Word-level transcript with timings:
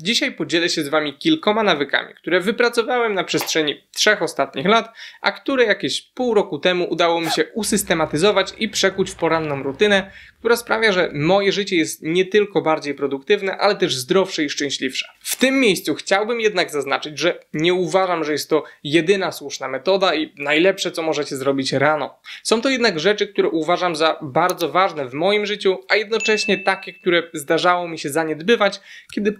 Dzisiaj 0.00 0.32
podzielę 0.32 0.68
się 0.68 0.82
z 0.82 0.88
Wami 0.88 1.14
kilkoma 1.14 1.62
nawykami, 1.62 2.14
które 2.14 2.40
wypracowałem 2.40 3.14
na 3.14 3.24
przestrzeni 3.24 3.82
trzech 3.92 4.22
ostatnich 4.22 4.66
lat, 4.66 4.92
a 5.20 5.32
które 5.32 5.64
jakieś 5.64 6.02
pół 6.02 6.34
roku 6.34 6.58
temu 6.58 6.86
udało 6.90 7.20
mi 7.20 7.30
się 7.30 7.44
usystematyzować 7.54 8.54
i 8.58 8.68
przekuć 8.68 9.10
w 9.10 9.14
poranną 9.14 9.62
rutynę, 9.62 10.10
która 10.38 10.56
sprawia, 10.56 10.92
że 10.92 11.10
moje 11.14 11.52
życie 11.52 11.76
jest 11.76 12.02
nie 12.02 12.24
tylko 12.24 12.62
bardziej 12.62 12.94
produktywne, 12.94 13.56
ale 13.56 13.76
też 13.76 13.96
zdrowsze 13.96 14.44
i 14.44 14.50
szczęśliwsze. 14.50 15.08
W 15.20 15.36
tym 15.36 15.60
miejscu 15.60 15.94
chciałbym 15.94 16.40
jednak 16.40 16.70
zaznaczyć, 16.70 17.18
że 17.18 17.40
nie 17.52 17.74
uważam, 17.74 18.24
że 18.24 18.32
jest 18.32 18.50
to 18.50 18.64
jedyna 18.84 19.32
słuszna 19.32 19.68
metoda 19.68 20.14
i 20.14 20.32
najlepsze, 20.36 20.90
co 20.90 21.02
możecie 21.02 21.36
zrobić 21.36 21.72
rano. 21.72 22.18
Są 22.42 22.62
to 22.62 22.68
jednak 22.68 23.00
rzeczy, 23.00 23.26
które 23.26 23.48
uważam 23.48 23.96
za 23.96 24.18
bardzo 24.22 24.68
ważne 24.68 25.08
w 25.08 25.14
moim 25.14 25.46
życiu, 25.46 25.78
a 25.88 25.96
jednocześnie 25.96 26.58
takie, 26.58 26.92
które 26.92 27.22
zdarzało 27.32 27.88
mi 27.88 27.98
się 27.98 28.08
zaniedbywać, 28.08 28.80
kiedy 29.14 29.32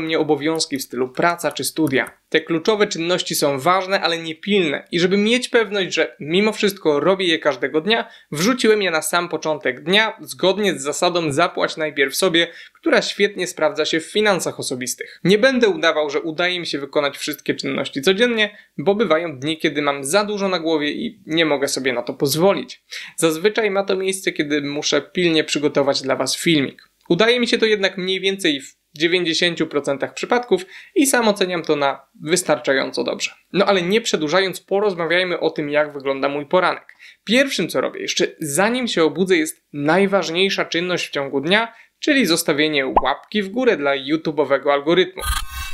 mnie 0.00 0.18
obowiązki 0.18 0.78
w 0.78 0.82
stylu 0.82 1.08
praca 1.08 1.52
czy 1.52 1.64
studia. 1.64 2.18
Te 2.28 2.40
kluczowe 2.40 2.86
czynności 2.86 3.34
są 3.34 3.58
ważne, 3.58 4.00
ale 4.00 4.18
nie 4.18 4.34
pilne 4.34 4.88
i 4.92 5.00
żeby 5.00 5.16
mieć 5.16 5.48
pewność, 5.48 5.94
że 5.94 6.16
mimo 6.20 6.52
wszystko 6.52 7.00
robię 7.00 7.26
je 7.26 7.38
każdego 7.38 7.80
dnia, 7.80 8.08
wrzuciłem 8.30 8.82
je 8.82 8.90
na 8.90 9.02
sam 9.02 9.28
początek 9.28 9.82
dnia, 9.82 10.16
zgodnie 10.20 10.74
z 10.74 10.82
zasadą 10.82 11.32
zapłać 11.32 11.76
najpierw 11.76 12.16
sobie, 12.16 12.48
która 12.74 13.02
świetnie 13.02 13.46
sprawdza 13.46 13.84
się 13.84 14.00
w 14.00 14.10
finansach 14.10 14.60
osobistych. 14.60 15.20
Nie 15.24 15.38
będę 15.38 15.68
udawał, 15.68 16.10
że 16.10 16.20
udaje 16.20 16.60
mi 16.60 16.66
się 16.66 16.78
wykonać 16.78 17.18
wszystkie 17.18 17.54
czynności 17.54 18.02
codziennie, 18.02 18.56
bo 18.78 18.94
bywają 18.94 19.38
dni, 19.38 19.58
kiedy 19.58 19.82
mam 19.82 20.04
za 20.04 20.24
dużo 20.24 20.48
na 20.48 20.58
głowie 20.58 20.90
i 20.90 21.22
nie 21.26 21.44
mogę 21.44 21.68
sobie 21.68 21.92
na 21.92 22.02
to 22.02 22.14
pozwolić. 22.14 22.84
Zazwyczaj 23.16 23.70
ma 23.70 23.84
to 23.84 23.96
miejsce, 23.96 24.32
kiedy 24.32 24.62
muszę 24.62 25.02
pilnie 25.02 25.44
przygotować 25.44 26.02
dla 26.02 26.16
Was 26.16 26.36
filmik. 26.36 26.82
Udaje 27.08 27.40
mi 27.40 27.48
się 27.48 27.58
to 27.58 27.66
jednak 27.66 27.98
mniej 27.98 28.20
więcej 28.20 28.60
w 28.60 28.81
90% 29.00 30.12
przypadków 30.12 30.66
i 30.94 31.06
sam 31.06 31.28
oceniam 31.28 31.62
to 31.62 31.76
na 31.76 32.06
wystarczająco 32.22 33.04
dobrze. 33.04 33.30
No 33.52 33.66
ale 33.66 33.82
nie 33.82 34.00
przedłużając, 34.00 34.60
porozmawiajmy 34.60 35.40
o 35.40 35.50
tym, 35.50 35.70
jak 35.70 35.92
wygląda 35.92 36.28
mój 36.28 36.46
poranek. 36.46 36.96
Pierwszym 37.24 37.68
co 37.68 37.80
robię, 37.80 38.00
jeszcze 38.00 38.26
zanim 38.40 38.88
się 38.88 39.04
obudzę, 39.04 39.36
jest 39.36 39.64
najważniejsza 39.72 40.64
czynność 40.64 41.08
w 41.08 41.10
ciągu 41.10 41.40
dnia, 41.40 41.72
czyli 41.98 42.26
zostawienie 42.26 42.86
łapki 43.02 43.42
w 43.42 43.48
górę 43.48 43.76
dla 43.76 43.92
YouTube'owego 43.96 44.70
algorytmu. 44.70 45.22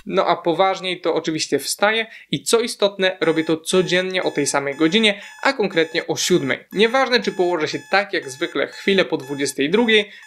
No 0.06 0.27
a 0.27 0.36
poważniej 0.36 1.00
to 1.00 1.14
oczywiście 1.14 1.58
wstaję 1.58 2.06
i 2.30 2.42
co 2.42 2.60
istotne, 2.60 3.16
robię 3.20 3.44
to 3.44 3.56
codziennie 3.56 4.22
o 4.22 4.30
tej 4.30 4.46
samej 4.46 4.74
godzinie, 4.74 5.22
a 5.42 5.52
konkretnie 5.52 6.06
o 6.06 6.16
7. 6.16 6.58
Nieważne 6.72 7.20
czy 7.20 7.32
położę 7.32 7.68
się 7.68 7.78
tak 7.90 8.12
jak 8.12 8.30
zwykle 8.30 8.66
chwilę 8.66 9.05
po 9.05 9.16
22, 9.16 9.84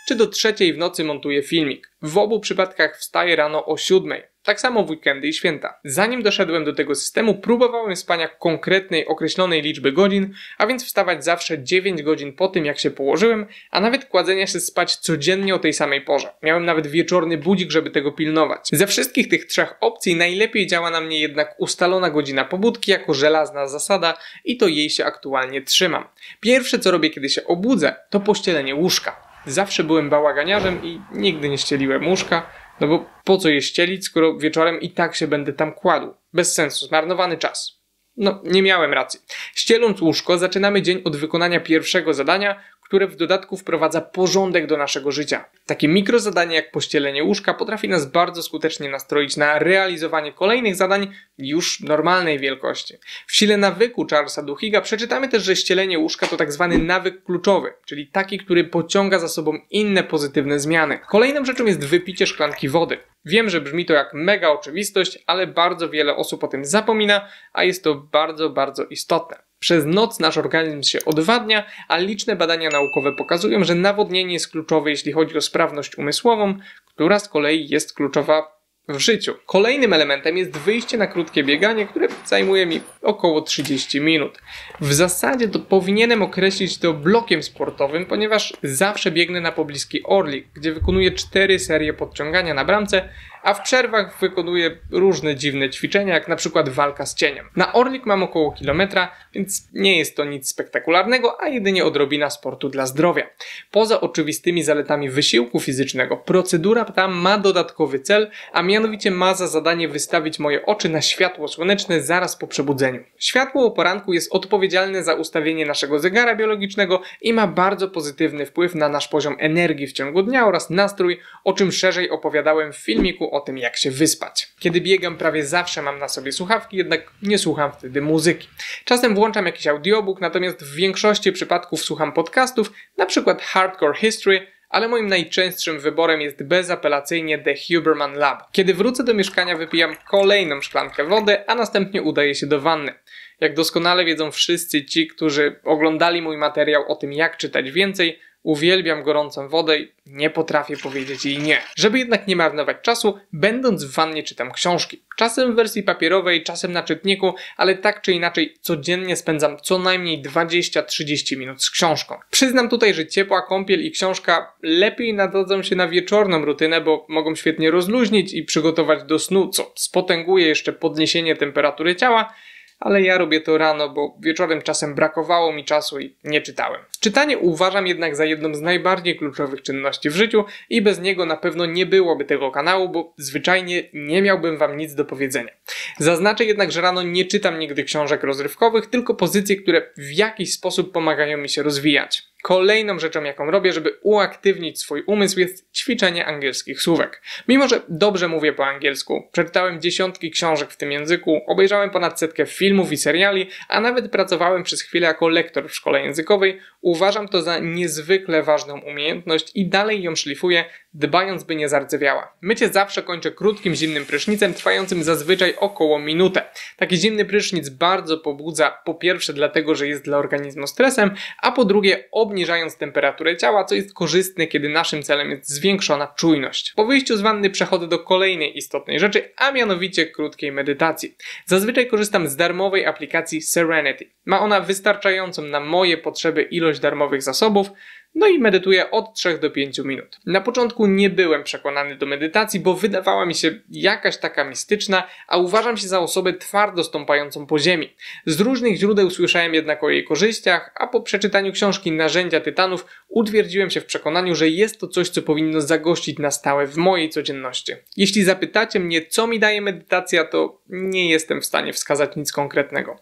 czy 0.07 0.15
do 0.15 0.27
trzeciej 0.27 0.73
w 0.73 0.77
nocy 0.77 1.03
montuję 1.03 1.43
filmik. 1.43 1.91
W 2.01 2.17
obu 2.17 2.39
przypadkach 2.39 2.97
wstaję 2.97 3.35
rano 3.35 3.65
o 3.65 3.77
7. 3.77 4.30
Tak 4.43 4.61
samo 4.61 4.83
w 4.83 4.89
weekendy 4.89 5.27
i 5.27 5.33
święta. 5.33 5.79
Zanim 5.83 6.23
doszedłem 6.23 6.65
do 6.65 6.73
tego 6.73 6.95
systemu, 6.95 7.35
próbowałem 7.35 7.95
spania 7.95 8.27
konkretnej, 8.27 9.07
określonej 9.07 9.61
liczby 9.61 9.91
godzin, 9.91 10.33
a 10.57 10.67
więc 10.67 10.85
wstawać 10.85 11.25
zawsze 11.25 11.63
9 11.63 12.03
godzin 12.03 12.33
po 12.33 12.47
tym, 12.47 12.65
jak 12.65 12.79
się 12.79 12.91
położyłem, 12.91 13.45
a 13.71 13.79
nawet 13.79 14.05
kładzenia 14.05 14.47
się 14.47 14.59
spać 14.59 14.95
codziennie 14.95 15.55
o 15.55 15.59
tej 15.59 15.73
samej 15.73 16.01
porze. 16.01 16.33
Miałem 16.43 16.65
nawet 16.65 16.87
wieczorny 16.87 17.37
budzik, 17.37 17.71
żeby 17.71 17.91
tego 17.91 18.11
pilnować. 18.11 18.69
Ze 18.71 18.87
wszystkich 18.87 19.27
tych 19.27 19.45
trzech 19.45 19.73
opcji 19.81 20.15
najlepiej 20.15 20.67
działa 20.67 20.89
na 20.89 21.01
mnie 21.01 21.19
jednak 21.19 21.55
ustalona 21.57 22.09
godzina 22.09 22.45
pobudki 22.45 22.91
jako 22.91 23.13
żelazna 23.13 23.67
zasada 23.67 24.17
i 24.45 24.57
to 24.57 24.67
jej 24.67 24.89
się 24.89 25.05
aktualnie 25.05 25.61
trzymam. 25.61 26.07
Pierwsze 26.39 26.79
co 26.79 26.91
robię, 26.91 27.09
kiedy 27.09 27.29
się 27.29 27.45
obudzę, 27.45 27.95
to 28.09 28.19
pościelenie 28.19 28.75
łóżka. 28.75 29.31
Zawsze 29.45 29.83
byłem 29.83 30.09
bałaganiarzem 30.09 30.83
i 30.83 31.01
nigdy 31.11 31.49
nie 31.49 31.57
ścieliłem 31.57 32.07
łóżka, 32.07 32.49
no 32.79 32.87
bo 32.87 33.05
po 33.23 33.37
co 33.37 33.49
je 33.49 33.61
ścielić, 33.61 34.05
skoro 34.05 34.37
wieczorem 34.37 34.81
i 34.81 34.91
tak 34.91 35.15
się 35.15 35.27
będę 35.27 35.53
tam 35.53 35.73
kładł? 35.73 36.13
Bez 36.33 36.53
sensu, 36.53 36.87
zmarnowany 36.87 37.37
czas. 37.37 37.81
No, 38.17 38.41
nie 38.43 38.61
miałem 38.61 38.93
racji. 38.93 39.19
Ścieląc 39.55 40.01
łóżko, 40.01 40.37
zaczynamy 40.37 40.81
dzień 40.81 41.01
od 41.05 41.15
wykonania 41.15 41.59
pierwszego 41.59 42.13
zadania, 42.13 42.61
które 42.91 43.07
w 43.07 43.15
dodatku 43.15 43.57
wprowadza 43.57 44.01
porządek 44.01 44.67
do 44.67 44.77
naszego 44.77 45.11
życia. 45.11 45.45
Takie 45.65 45.87
mikrozadanie 45.87 46.55
jak 46.55 46.71
pościelenie 46.71 47.23
łóżka 47.23 47.53
potrafi 47.53 47.89
nas 47.89 48.11
bardzo 48.11 48.43
skutecznie 48.43 48.89
nastroić 48.89 49.37
na 49.37 49.59
realizowanie 49.59 50.33
kolejnych 50.33 50.75
zadań 50.75 51.11
już 51.37 51.79
normalnej 51.79 52.39
wielkości. 52.39 52.93
W 53.27 53.35
sile 53.35 53.57
nawyku 53.57 54.07
Charlesa 54.09 54.43
Duhiga 54.43 54.81
przeczytamy 54.81 55.29
też, 55.29 55.43
że 55.43 55.55
ścielenie 55.55 55.99
łóżka 55.99 56.27
to 56.27 56.37
tak 56.37 56.51
zwany 56.51 56.77
nawyk 56.77 57.23
kluczowy, 57.23 57.73
czyli 57.85 58.07
taki, 58.07 58.37
który 58.37 58.63
pociąga 58.63 59.19
za 59.19 59.27
sobą 59.27 59.59
inne 59.69 60.03
pozytywne 60.03 60.59
zmiany. 60.59 60.99
Kolejną 61.09 61.45
rzeczą 61.45 61.65
jest 61.65 61.85
wypicie 61.85 62.27
szklanki 62.27 62.69
wody. 62.69 62.97
Wiem, 63.25 63.49
że 63.49 63.61
brzmi 63.61 63.85
to 63.85 63.93
jak 63.93 64.13
mega 64.13 64.49
oczywistość, 64.49 65.19
ale 65.27 65.47
bardzo 65.47 65.89
wiele 65.89 66.15
osób 66.15 66.43
o 66.43 66.47
tym 66.47 66.65
zapomina, 66.65 67.27
a 67.53 67.63
jest 67.63 67.83
to 67.83 67.95
bardzo, 67.95 68.49
bardzo 68.49 68.85
istotne. 68.85 69.50
Przez 69.61 69.85
noc 69.85 70.19
nasz 70.19 70.37
organizm 70.37 70.83
się 70.83 71.05
odwadnia, 71.05 71.63
a 71.87 71.97
liczne 71.97 72.35
badania 72.35 72.69
naukowe 72.69 73.11
pokazują, 73.11 73.63
że 73.63 73.75
nawodnienie 73.75 74.33
jest 74.33 74.51
kluczowe, 74.51 74.89
jeśli 74.89 75.11
chodzi 75.11 75.37
o 75.37 75.41
sprawność 75.41 75.97
umysłową, 75.97 76.53
która 76.85 77.19
z 77.19 77.29
kolei 77.29 77.69
jest 77.69 77.93
kluczowa 77.93 78.61
w 78.89 78.99
życiu. 78.99 79.33
Kolejnym 79.45 79.93
elementem 79.93 80.37
jest 80.37 80.57
wyjście 80.57 80.97
na 80.97 81.07
krótkie 81.07 81.43
bieganie, 81.43 81.87
które 81.87 82.07
zajmuje 82.25 82.65
mi 82.65 82.81
około 83.01 83.41
30 83.41 84.01
minut. 84.01 84.39
W 84.79 84.93
zasadzie 84.93 85.47
to 85.47 85.59
powinienem 85.59 86.21
określić 86.21 86.77
to 86.77 86.93
blokiem 86.93 87.43
sportowym, 87.43 88.05
ponieważ 88.05 88.53
zawsze 88.63 89.11
biegnę 89.11 89.41
na 89.41 89.51
pobliski 89.51 90.03
Orlik, 90.03 90.47
gdzie 90.53 90.73
wykonuję 90.73 91.11
4 91.11 91.59
serie 91.59 91.93
podciągania 91.93 92.53
na 92.53 92.65
bramce, 92.65 93.09
a 93.43 93.53
w 93.53 93.61
przerwach 93.61 94.19
wykonuję 94.19 94.77
różne 94.91 95.35
dziwne 95.35 95.69
ćwiczenia, 95.69 96.13
jak 96.13 96.27
na 96.27 96.35
przykład 96.35 96.69
walka 96.69 97.05
z 97.05 97.15
cieniem. 97.15 97.49
Na 97.55 97.73
Orlik 97.73 98.05
mam 98.05 98.23
około 98.23 98.51
kilometra, 98.51 99.11
więc 99.33 99.67
nie 99.73 99.97
jest 99.97 100.15
to 100.15 100.25
nic 100.25 100.49
spektakularnego, 100.49 101.41
a 101.41 101.47
jedynie 101.47 101.85
odrobina 101.85 102.29
sportu 102.29 102.69
dla 102.69 102.85
zdrowia. 102.85 103.27
Poza 103.71 104.01
oczywistymi 104.01 104.63
zaletami 104.63 105.09
wysiłku 105.09 105.59
fizycznego, 105.59 106.17
procedura 106.17 106.85
ta 106.85 107.07
ma 107.07 107.37
dodatkowy 107.37 107.99
cel, 107.99 108.31
a 108.53 108.61
mianowicie 108.61 109.11
ma 109.11 109.33
za 109.33 109.47
zadanie 109.47 109.87
wystawić 109.87 110.39
moje 110.39 110.65
oczy 110.65 110.89
na 110.89 111.01
światło 111.01 111.47
słoneczne 111.47 112.01
zaraz 112.01 112.35
po 112.35 112.47
przebudzeniu. 112.47 113.03
Światło 113.17 113.65
o 113.65 113.71
poranku 113.71 114.13
jest 114.13 114.33
odpowiedzialne 114.33 115.03
za 115.03 115.13
ustawienie 115.13 115.65
naszego 115.65 115.99
zegara 115.99 116.35
biologicznego 116.35 117.01
i 117.21 117.33
ma 117.33 117.47
bardzo 117.47 117.87
pozytywny 117.87 118.45
wpływ 118.45 118.75
na 118.75 118.89
nasz 118.89 119.07
poziom 119.07 119.35
energii 119.39 119.87
w 119.87 119.93
ciągu 119.93 120.23
dnia 120.23 120.47
oraz 120.47 120.69
nastrój, 120.69 121.19
o 121.43 121.53
czym 121.53 121.71
szerzej 121.71 122.09
opowiadałem 122.09 122.73
w 122.73 122.77
filmiku 122.77 123.30
o 123.31 123.41
tym, 123.41 123.57
jak 123.57 123.77
się 123.77 123.91
wyspać. 123.91 124.51
Kiedy 124.59 124.81
biegam, 124.81 125.17
prawie 125.17 125.45
zawsze 125.45 125.81
mam 125.81 125.99
na 125.99 126.07
sobie 126.07 126.31
słuchawki, 126.31 126.77
jednak 126.77 127.11
nie 127.21 127.37
słucham 127.37 127.71
wtedy 127.71 128.01
muzyki. 128.01 128.47
Czasem 128.85 129.15
włączam 129.15 129.45
jakiś 129.45 129.67
audiobook, 129.67 130.21
natomiast 130.21 130.63
w 130.63 130.75
większości 130.75 131.31
przypadków 131.31 131.81
słucham 131.81 132.13
podcastów, 132.13 132.71
na 132.97 133.05
przykład 133.05 133.41
Hardcore 133.41 133.97
History, 133.97 134.47
ale 134.69 134.87
moim 134.87 135.07
najczęstszym 135.07 135.79
wyborem 135.79 136.21
jest 136.21 136.43
bezapelacyjnie 136.43 137.39
The 137.39 137.55
Huberman 137.67 138.13
Lab. 138.13 138.51
Kiedy 138.51 138.73
wrócę 138.73 139.03
do 139.03 139.13
mieszkania, 139.13 139.57
wypijam 139.57 139.95
kolejną 140.09 140.61
szklankę 140.61 141.03
wody, 141.03 141.47
a 141.47 141.55
następnie 141.55 142.01
udaję 142.01 142.35
się 142.35 142.47
do 142.47 142.61
wanny. 142.61 142.93
Jak 143.39 143.55
doskonale 143.55 144.05
wiedzą 144.05 144.31
wszyscy 144.31 144.85
ci, 144.85 145.07
którzy 145.07 145.59
oglądali 145.63 146.21
mój 146.21 146.37
materiał 146.37 146.91
o 146.91 146.95
tym, 146.95 147.13
jak 147.13 147.37
czytać 147.37 147.71
więcej, 147.71 148.19
Uwielbiam 148.43 149.03
gorącą 149.03 149.49
wodę 149.49 149.79
i 149.79 149.91
nie 150.05 150.29
potrafię 150.29 150.77
powiedzieć 150.77 151.25
jej 151.25 151.39
nie. 151.39 151.61
Żeby 151.75 151.99
jednak 151.99 152.27
nie 152.27 152.35
marnować 152.35 152.77
czasu, 152.81 153.19
będąc 153.33 153.83
w 153.83 153.93
wannie 153.93 154.23
czytam 154.23 154.51
książki. 154.51 155.01
Czasem 155.15 155.53
w 155.53 155.55
wersji 155.55 155.83
papierowej, 155.83 156.43
czasem 156.43 156.71
na 156.71 156.83
czytniku, 156.83 157.33
ale 157.57 157.75
tak 157.75 158.01
czy 158.01 158.13
inaczej 158.13 158.53
codziennie 158.61 159.15
spędzam 159.15 159.57
co 159.63 159.79
najmniej 159.79 160.21
20-30 160.21 161.37
minut 161.37 161.63
z 161.63 161.69
książką. 161.69 162.15
Przyznam 162.29 162.69
tutaj, 162.69 162.93
że 162.93 163.07
ciepła 163.07 163.41
kąpiel 163.41 163.85
i 163.85 163.91
książka 163.91 164.53
lepiej 164.63 165.13
nadadzą 165.13 165.63
się 165.63 165.75
na 165.75 165.87
wieczorną 165.87 166.45
rutynę, 166.45 166.81
bo 166.81 167.05
mogą 167.09 167.35
świetnie 167.35 167.71
rozluźnić 167.71 168.33
i 168.33 168.43
przygotować 168.43 169.03
do 169.03 169.19
snu, 169.19 169.49
co 169.49 169.71
spotęguje 169.75 170.47
jeszcze 170.47 170.73
podniesienie 170.73 171.35
temperatury 171.35 171.95
ciała, 171.95 172.33
ale 172.81 173.01
ja 173.01 173.17
robię 173.17 173.41
to 173.41 173.57
rano, 173.57 173.89
bo 173.89 174.17
wieczorem 174.19 174.61
czasem 174.61 174.95
brakowało 174.95 175.53
mi 175.53 175.65
czasu 175.65 175.99
i 175.99 176.15
nie 176.23 176.41
czytałem. 176.41 176.81
Czytanie 176.99 177.37
uważam 177.37 177.87
jednak 177.87 178.15
za 178.15 178.25
jedną 178.25 178.55
z 178.55 178.61
najbardziej 178.61 179.17
kluczowych 179.17 179.61
czynności 179.61 180.09
w 180.09 180.15
życiu 180.15 180.45
i 180.69 180.81
bez 180.81 180.99
niego 180.99 181.25
na 181.25 181.37
pewno 181.37 181.65
nie 181.65 181.85
byłoby 181.85 182.25
tego 182.25 182.51
kanału, 182.51 182.89
bo 182.89 183.13
zwyczajnie 183.17 183.83
nie 183.93 184.21
miałbym 184.21 184.57
wam 184.57 184.77
nic 184.77 184.95
do 184.95 185.05
powiedzenia. 185.05 185.51
Zaznaczę 185.97 186.45
jednak, 186.45 186.71
że 186.71 186.81
rano 186.81 187.03
nie 187.03 187.25
czytam 187.25 187.59
nigdy 187.59 187.83
książek 187.83 188.23
rozrywkowych, 188.23 188.85
tylko 188.85 189.15
pozycje, 189.15 189.55
które 189.55 189.81
w 189.97 190.11
jakiś 190.11 190.53
sposób 190.53 190.91
pomagają 190.91 191.37
mi 191.37 191.49
się 191.49 191.63
rozwijać. 191.63 192.30
Kolejną 192.41 192.99
rzeczą, 192.99 193.23
jaką 193.23 193.51
robię, 193.51 193.73
żeby 193.73 193.97
uaktywnić 194.01 194.79
swój 194.79 195.03
umysł, 195.07 195.39
jest 195.39 195.73
ćwiczenie 195.73 196.25
angielskich 196.25 196.81
słówek. 196.81 197.21
Mimo, 197.47 197.67
że 197.67 197.81
dobrze 197.89 198.27
mówię 198.27 198.53
po 198.53 198.65
angielsku, 198.65 199.29
przeczytałem 199.31 199.81
dziesiątki 199.81 200.31
książek 200.31 200.71
w 200.71 200.77
tym 200.77 200.91
języku, 200.91 201.41
obejrzałem 201.47 201.89
ponad 201.89 202.19
setkę 202.19 202.45
filmów 202.45 202.91
i 202.91 202.97
seriali, 202.97 203.49
a 203.69 203.81
nawet 203.81 204.11
pracowałem 204.11 204.63
przez 204.63 204.81
chwilę 204.81 205.07
jako 205.07 205.27
lektor 205.27 205.69
w 205.69 205.75
szkole 205.75 206.01
językowej, 206.01 206.59
uważam 206.81 207.27
to 207.27 207.41
za 207.41 207.59
niezwykle 207.59 208.43
ważną 208.43 208.79
umiejętność 208.79 209.51
i 209.55 209.69
dalej 209.69 210.03
ją 210.03 210.15
szlifuję, 210.15 210.65
dbając 210.93 211.43
by 211.43 211.55
nie 211.55 211.69
zardzewiała. 211.69 212.33
Mycie 212.41 212.69
zawsze 212.69 213.03
kończę 213.03 213.31
krótkim 213.31 213.75
zimnym 213.75 214.05
prysznicem, 214.05 214.53
trwającym 214.53 215.03
zazwyczaj 215.03 215.55
około 215.59 215.99
minutę. 215.99 216.43
Taki 216.77 216.97
zimny 216.97 217.25
prysznic 217.25 217.69
bardzo 217.69 218.17
pobudza, 218.17 218.77
po 218.85 218.93
pierwsze 218.93 219.33
dlatego, 219.33 219.75
że 219.75 219.87
jest 219.87 220.03
dla 220.03 220.17
organizmu 220.17 220.67
stresem, 220.67 221.11
a 221.41 221.51
po 221.51 221.65
drugie 221.65 222.03
obniżając 222.11 222.77
temperaturę 222.77 223.37
ciała, 223.37 223.65
co 223.65 223.75
jest 223.75 223.93
korzystne, 223.93 224.47
kiedy 224.47 224.69
naszym 224.69 225.03
celem 225.03 225.29
jest 225.29 225.49
zwiększona 225.49 226.07
czujność. 226.07 226.73
Po 226.75 226.85
wyjściu 226.85 227.17
z 227.17 227.21
wanny 227.21 227.49
przechodzę 227.49 227.87
do 227.87 227.99
kolejnej 227.99 228.57
istotnej 228.57 228.99
rzeczy, 228.99 229.31
a 229.37 229.51
mianowicie 229.51 230.05
krótkiej 230.05 230.51
medytacji. 230.51 231.15
Zazwyczaj 231.45 231.87
korzystam 231.87 232.27
z 232.27 232.35
darmowej 232.35 232.85
aplikacji 232.85 233.41
Serenity. 233.41 234.09
Ma 234.25 234.39
ona 234.39 234.61
wystarczającą 234.61 235.41
na 235.41 235.59
moje 235.59 235.97
potrzeby 235.97 236.41
ilość 236.41 236.79
darmowych 236.79 237.21
zasobów, 237.21 237.67
no 238.15 238.27
i 238.27 238.39
medytuję 238.39 238.91
od 238.91 239.13
3 239.13 239.37
do 239.37 239.49
5 239.49 239.79
minut. 239.79 240.19
Na 240.25 240.41
początku 240.41 240.87
nie 240.87 241.09
byłem 241.09 241.43
przekonany 241.43 241.95
do 241.95 242.05
medytacji, 242.05 242.59
bo 242.59 242.73
wydawała 242.73 243.25
mi 243.25 243.35
się 243.35 243.59
jakaś 243.69 244.17
taka 244.17 244.43
mistyczna, 244.43 245.07
a 245.27 245.37
uważam 245.37 245.77
się 245.77 245.87
za 245.87 245.99
osobę 245.99 246.33
twardo 246.33 246.83
stąpającą 246.83 247.45
po 247.45 247.59
ziemi. 247.59 247.95
Z 248.25 248.39
różnych 248.41 248.77
źródeł 248.77 249.09
słyszałem 249.09 249.53
jednak 249.53 249.83
o 249.83 249.89
jej 249.89 250.03
korzyściach, 250.03 250.71
a 250.75 250.87
po 250.87 251.01
przeczytaniu 251.01 251.51
książki 251.51 251.91
Narzędzia 251.91 252.39
Tytanów 252.39 252.85
utwierdziłem 253.09 253.69
się 253.69 253.81
w 253.81 253.85
przekonaniu, 253.85 254.35
że 254.35 254.49
jest 254.49 254.79
to 254.79 254.87
coś, 254.87 255.09
co 255.09 255.21
powinno 255.21 255.61
zagościć 255.61 256.19
na 256.19 256.31
stałe 256.31 256.67
w 256.67 256.77
mojej 256.77 257.09
codzienności. 257.09 257.73
Jeśli 257.97 258.23
zapytacie 258.23 258.79
mnie, 258.79 259.05
co 259.05 259.27
mi 259.27 259.39
daje 259.39 259.61
medytacja, 259.61 260.25
to 260.25 260.61
nie 260.69 261.09
jestem 261.09 261.41
w 261.41 261.45
stanie 261.45 261.73
wskazać 261.73 262.15
nic 262.15 262.31
konkretnego. 262.31 262.99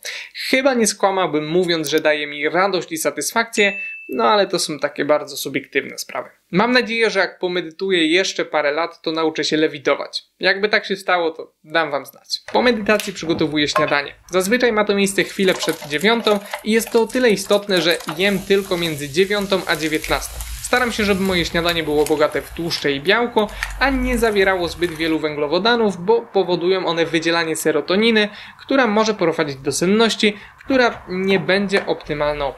Chyba 0.49 0.73
nie 0.73 0.87
skłamałbym 0.87 1.47
mówiąc, 1.47 1.89
że 1.89 1.99
daje 1.99 2.27
mi 2.27 2.49
radość 2.49 2.91
i 2.91 2.97
satysfakcję, 2.97 3.79
no 4.09 4.23
ale 4.23 4.47
to 4.47 4.59
są 4.59 4.79
takie 4.79 5.05
bardzo 5.05 5.37
subiektywne 5.37 5.97
sprawy. 5.97 6.29
Mam 6.51 6.71
nadzieję, 6.71 7.09
że 7.09 7.19
jak 7.19 7.39
pomedytuję 7.39 8.07
jeszcze 8.07 8.45
parę 8.45 8.71
lat, 8.71 9.01
to 9.01 9.11
nauczę 9.11 9.43
się 9.43 9.57
lewitować. 9.57 10.23
Jakby 10.39 10.69
tak 10.69 10.85
się 10.85 10.95
stało, 10.95 11.31
to 11.31 11.53
dam 11.63 11.91
wam 11.91 12.05
znać. 12.05 12.41
Po 12.53 12.61
medytacji 12.61 13.13
przygotowuję 13.13 13.67
śniadanie. 13.67 14.15
Zazwyczaj 14.31 14.71
ma 14.71 14.85
to 14.85 14.95
miejsce 14.95 15.23
chwilę 15.23 15.53
przed 15.53 15.87
dziewiątą 15.87 16.39
i 16.63 16.71
jest 16.71 16.91
to 16.91 17.01
o 17.01 17.07
tyle 17.07 17.29
istotne, 17.29 17.81
że 17.81 17.97
jem 18.17 18.39
tylko 18.39 18.77
między 18.77 19.09
dziewiątą 19.09 19.61
a 19.67 19.75
dziewiętnastą. 19.75 20.39
Staram 20.61 20.91
się, 20.91 21.03
żeby 21.05 21.21
moje 21.21 21.45
śniadanie 21.45 21.83
było 21.83 22.05
bogate 22.05 22.41
w 22.41 22.49
tłuszcze 22.49 22.91
i 22.91 23.01
białko, 23.01 23.47
a 23.79 23.89
nie 23.89 24.17
zawierało 24.17 24.67
zbyt 24.67 24.91
wielu 24.91 25.19
węglowodanów, 25.19 26.05
bo 26.05 26.21
powodują 26.21 26.85
one 26.85 27.05
wydzielanie 27.05 27.55
serotoniny, 27.55 28.29
która 28.59 28.87
może 28.87 29.13
prowadzić 29.13 29.55
do 29.55 29.71
senności, 29.71 30.37
która 30.65 31.01
nie 31.07 31.39
będzie 31.39 31.85
optymalna 31.85 32.45
o. 32.45 32.55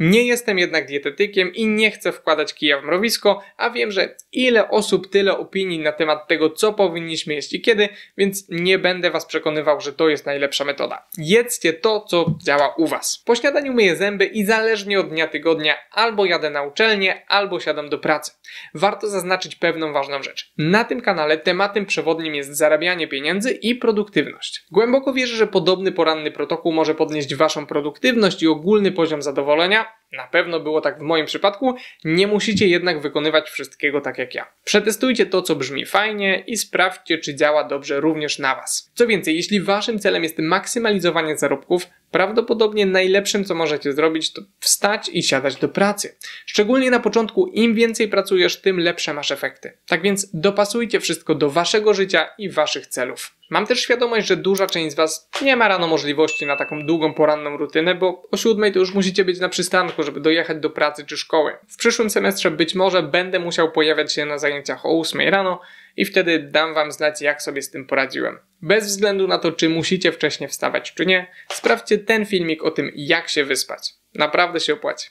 Nie 0.00 0.24
jestem 0.24 0.58
jednak 0.58 0.86
dietetykiem 0.86 1.54
i 1.54 1.66
nie 1.66 1.90
chcę 1.90 2.12
wkładać 2.12 2.54
kija 2.54 2.80
w 2.80 2.84
mrowisko, 2.84 3.42
a 3.56 3.70
wiem, 3.70 3.90
że 3.90 4.16
ile 4.32 4.68
osób, 4.70 5.10
tyle 5.10 5.38
opinii 5.38 5.78
na 5.78 5.92
temat 5.92 6.28
tego, 6.28 6.50
co 6.50 6.72
powinniśmy 6.72 7.34
jeść 7.34 7.52
i 7.52 7.60
kiedy, 7.60 7.88
więc 8.18 8.46
nie 8.48 8.78
będę 8.78 9.10
Was 9.10 9.26
przekonywał, 9.26 9.80
że 9.80 9.92
to 9.92 10.08
jest 10.08 10.26
najlepsza 10.26 10.64
metoda. 10.64 11.08
Jedzcie 11.18 11.72
to, 11.72 12.00
co 12.00 12.34
działa 12.44 12.74
u 12.74 12.86
Was. 12.86 13.22
Po 13.26 13.34
śniadaniu 13.34 13.72
myję 13.72 13.96
zęby 13.96 14.26
i 14.26 14.44
zależnie 14.44 15.00
od 15.00 15.08
dnia 15.08 15.26
tygodnia 15.26 15.74
albo 15.92 16.24
jadę 16.24 16.50
na 16.50 16.62
uczelnię, 16.62 17.22
albo 17.28 17.60
siadam 17.60 17.88
do 17.88 17.98
pracy. 17.98 18.32
Warto 18.74 19.08
zaznaczyć 19.08 19.56
pewną 19.56 19.92
ważną 19.92 20.22
rzecz. 20.22 20.52
Na 20.58 20.84
tym 20.84 21.00
kanale 21.00 21.38
tematem 21.38 21.86
przewodnim 21.86 22.34
jest 22.34 22.56
zarabianie 22.56 23.08
pieniędzy 23.08 23.50
i 23.50 23.74
produktywność. 23.74 24.64
Głęboko 24.70 25.12
wierzę, 25.12 25.36
że 25.36 25.46
podobny 25.46 25.92
poranny 25.92 26.30
protokół 26.30 26.72
może 26.72 26.94
podnieść 26.94 27.34
Waszą 27.34 27.66
produktywność 27.66 28.42
i 28.42 28.48
ogólny 28.48 28.92
poziom 28.92 29.22
zadowolenia, 29.22 29.89
na 30.12 30.26
pewno 30.26 30.60
było 30.60 30.80
tak 30.80 30.98
w 30.98 31.02
moim 31.02 31.26
przypadku, 31.26 31.74
nie 32.04 32.26
musicie 32.26 32.66
jednak 32.66 33.00
wykonywać 33.00 33.50
wszystkiego 33.50 34.00
tak 34.00 34.18
jak 34.18 34.34
ja. 34.34 34.46
Przetestujcie 34.64 35.26
to, 35.26 35.42
co 35.42 35.56
brzmi 35.56 35.86
fajnie 35.86 36.44
i 36.46 36.56
sprawdźcie, 36.56 37.18
czy 37.18 37.34
działa 37.34 37.64
dobrze 37.64 38.00
również 38.00 38.38
na 38.38 38.54
Was. 38.54 38.90
Co 38.94 39.06
więcej, 39.06 39.36
jeśli 39.36 39.60
Waszym 39.60 39.98
celem 39.98 40.22
jest 40.22 40.38
maksymalizowanie 40.38 41.36
zarobków, 41.38 41.86
prawdopodobnie 42.10 42.86
najlepszym, 42.86 43.44
co 43.44 43.54
możecie 43.54 43.92
zrobić, 43.92 44.32
to 44.32 44.42
wstać 44.60 45.10
i 45.12 45.22
siadać 45.22 45.56
do 45.56 45.68
pracy. 45.68 46.16
Szczególnie 46.46 46.90
na 46.90 47.00
początku, 47.00 47.46
im 47.46 47.74
więcej 47.74 48.08
pracujesz, 48.08 48.60
tym 48.60 48.78
lepsze 48.80 49.14
masz 49.14 49.30
efekty. 49.30 49.72
Tak 49.86 50.02
więc 50.02 50.30
dopasujcie 50.34 51.00
wszystko 51.00 51.34
do 51.34 51.50
Waszego 51.50 51.94
życia 51.94 52.28
i 52.38 52.50
Waszych 52.50 52.86
celów. 52.86 53.40
Mam 53.50 53.66
też 53.66 53.80
świadomość, 53.80 54.26
że 54.26 54.36
duża 54.36 54.66
część 54.66 54.92
z 54.92 54.94
Was 54.94 55.28
nie 55.42 55.56
ma 55.56 55.68
rano 55.68 55.86
możliwości 55.86 56.46
na 56.46 56.56
taką 56.56 56.86
długą 56.86 57.14
poranną 57.14 57.56
rutynę, 57.56 57.94
bo 57.94 58.28
o 58.30 58.36
siódmej 58.36 58.72
to 58.72 58.78
już 58.78 58.94
musicie 58.94 59.24
być 59.24 59.40
na 59.40 59.48
przystanku, 59.48 60.02
żeby 60.02 60.20
dojechać 60.20 60.58
do 60.58 60.70
pracy 60.70 61.04
czy 61.06 61.16
szkoły. 61.16 61.52
W 61.68 61.76
przyszłym 61.76 62.10
semestrze 62.10 62.50
być 62.50 62.74
może 62.74 63.02
będę 63.02 63.38
musiał 63.38 63.72
pojawiać 63.72 64.12
się 64.12 64.26
na 64.26 64.38
zajęciach 64.38 64.86
o 64.86 64.92
ósmej 64.92 65.30
rano 65.30 65.60
i 66.00 66.04
wtedy 66.04 66.38
dam 66.38 66.74
Wam 66.74 66.92
znać, 66.92 67.22
jak 67.22 67.42
sobie 67.42 67.62
z 67.62 67.70
tym 67.70 67.86
poradziłem. 67.86 68.38
Bez 68.62 68.86
względu 68.86 69.28
na 69.28 69.38
to, 69.38 69.52
czy 69.52 69.68
musicie 69.68 70.12
wcześniej 70.12 70.48
wstawać, 70.48 70.94
czy 70.94 71.06
nie, 71.06 71.26
sprawdźcie 71.52 71.98
ten 71.98 72.26
filmik 72.26 72.62
o 72.62 72.70
tym, 72.70 72.92
jak 72.94 73.28
się 73.28 73.44
wyspać. 73.44 73.94
Naprawdę 74.14 74.60
się 74.60 74.72
opłaci. 74.72 75.10